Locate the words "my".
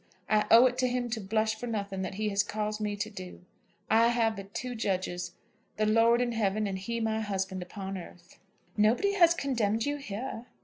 6.99-7.19